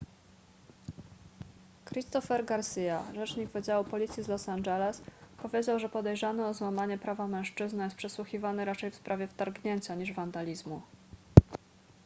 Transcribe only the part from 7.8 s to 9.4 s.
jest przesłuchiwany raczej w sprawie